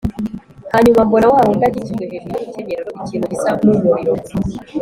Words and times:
Hanyuma 0.73 1.01
mbona 1.07 1.27
wa 1.33 1.41
wundi 1.45 1.63
akikijwe 1.65 2.03
hejuru 2.11 2.33
y’urukenyerero 2.39 2.89
n’ikintu 2.93 3.25
gisa 3.31 3.49
n’umuriro 3.63 4.13